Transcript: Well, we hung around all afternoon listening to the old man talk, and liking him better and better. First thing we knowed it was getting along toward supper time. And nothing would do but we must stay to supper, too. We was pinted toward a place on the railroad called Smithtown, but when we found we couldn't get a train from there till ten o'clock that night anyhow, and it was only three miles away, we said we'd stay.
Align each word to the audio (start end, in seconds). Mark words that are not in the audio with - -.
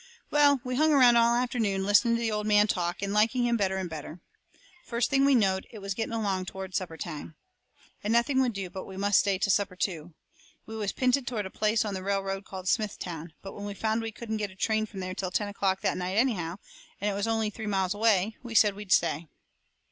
Well, 0.31 0.61
we 0.63 0.77
hung 0.77 0.91
around 0.91 1.15
all 1.17 1.35
afternoon 1.35 1.85
listening 1.85 2.15
to 2.15 2.21
the 2.21 2.31
old 2.31 2.47
man 2.47 2.65
talk, 2.65 3.03
and 3.03 3.13
liking 3.13 3.45
him 3.45 3.55
better 3.55 3.77
and 3.77 3.87
better. 3.87 4.19
First 4.83 5.11
thing 5.11 5.25
we 5.25 5.35
knowed 5.35 5.67
it 5.69 5.77
was 5.77 5.93
getting 5.93 6.15
along 6.15 6.45
toward 6.45 6.73
supper 6.73 6.97
time. 6.97 7.35
And 8.03 8.11
nothing 8.11 8.41
would 8.41 8.53
do 8.53 8.71
but 8.71 8.85
we 8.85 8.97
must 8.97 9.19
stay 9.19 9.37
to 9.37 9.51
supper, 9.51 9.75
too. 9.75 10.15
We 10.65 10.75
was 10.75 10.91
pinted 10.91 11.27
toward 11.27 11.45
a 11.45 11.51
place 11.51 11.85
on 11.85 11.93
the 11.93 12.01
railroad 12.01 12.45
called 12.45 12.67
Smithtown, 12.67 13.35
but 13.43 13.53
when 13.53 13.65
we 13.65 13.75
found 13.75 14.01
we 14.01 14.11
couldn't 14.11 14.37
get 14.37 14.49
a 14.49 14.55
train 14.55 14.87
from 14.87 15.01
there 15.01 15.13
till 15.13 15.29
ten 15.29 15.47
o'clock 15.49 15.81
that 15.81 15.97
night 15.97 16.15
anyhow, 16.17 16.55
and 16.99 17.07
it 17.07 17.13
was 17.13 17.27
only 17.27 17.51
three 17.51 17.67
miles 17.67 17.93
away, 17.93 18.35
we 18.41 18.55
said 18.55 18.73
we'd 18.73 18.91
stay. 18.91 19.27